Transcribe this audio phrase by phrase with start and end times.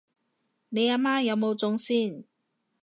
[0.69, 2.23] 你阿媽有冇中先？